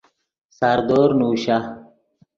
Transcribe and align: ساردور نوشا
ساردور 0.57 1.09
نوشا 1.19 1.57